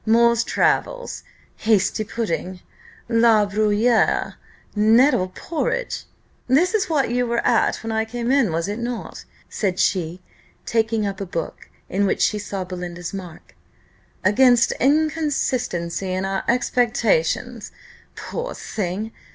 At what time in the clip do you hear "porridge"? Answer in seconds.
5.27-6.05